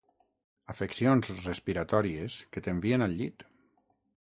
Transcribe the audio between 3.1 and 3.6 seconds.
llit.